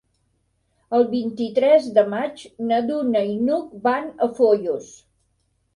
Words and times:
El 0.99 1.05
vint-i-tres 1.11 1.91
de 1.99 2.05
maig 2.15 2.41
na 2.71 2.81
Duna 2.89 3.25
i 3.35 3.39
n'Hug 3.47 3.79
van 3.87 4.13
a 4.29 4.35
Foios. 4.41 4.91